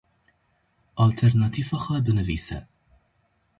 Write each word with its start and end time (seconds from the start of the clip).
Alternatîfa 1.05 1.77
xwe 1.83 1.97
binivîse. 2.05 2.59